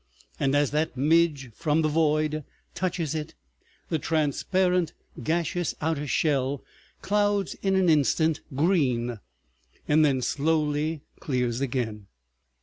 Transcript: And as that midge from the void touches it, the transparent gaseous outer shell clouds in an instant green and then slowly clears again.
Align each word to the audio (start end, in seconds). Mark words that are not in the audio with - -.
And 0.39 0.55
as 0.55 0.71
that 0.71 0.97
midge 0.97 1.51
from 1.53 1.83
the 1.83 1.87
void 1.87 2.43
touches 2.73 3.13
it, 3.13 3.35
the 3.89 3.99
transparent 3.99 4.93
gaseous 5.23 5.75
outer 5.79 6.07
shell 6.07 6.63
clouds 7.03 7.53
in 7.61 7.75
an 7.75 7.87
instant 7.87 8.41
green 8.55 9.19
and 9.87 10.03
then 10.03 10.23
slowly 10.23 11.01
clears 11.19 11.61
again. 11.61 12.07